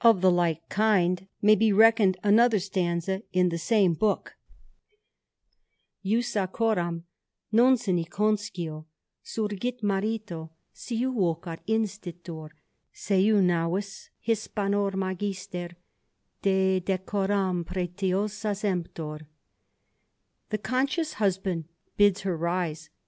Of 0.03 0.21
tt»^ 0.21 0.33
like 0.33 0.67
kind 0.67 1.27
may 1.43 1.53
be 1.53 1.71
reckoned 1.71 2.17
another 2.23 2.57
stanza 2.57 3.21
in 3.33 3.49
the 3.49 3.57
san^^ 3.57 3.95
book:— 3.99 4.33
Jussa 6.03 6.51
coram 6.51 7.03
non 7.51 7.77
sine 7.77 8.05
conscio 8.05 8.85
Surgit 9.23 9.83
marito, 9.83 10.53
seu 10.73 11.13
vocat 11.13 11.59
institor 11.67 12.49
Seu 12.91 13.43
navis 13.43 14.09
Hispanae 14.27 14.95
magister 14.95 15.69
Dedecorum 16.41 17.63
prctiosus 17.63 18.63
emptor, 18.63 19.27
'* 19.85 20.49
The 20.49 20.57
conscious 20.57 21.13
husband 21.13 21.65
bids 21.97 22.21
her 22.21 22.35
rise. 22.35 22.89